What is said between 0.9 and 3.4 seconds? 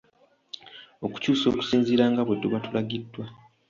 Okukyusa okusinziira nga bwe tuba tulagiddwa.